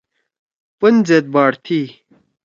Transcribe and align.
پن 0.79 0.93
زید 1.07 1.25
باٹ 1.33 1.51
تھی۔ 1.65 1.81